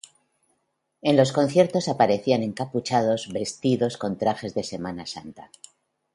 [1.03, 5.51] En los conciertos aparecían encapuchados vestidos con trajes de Semana Santa.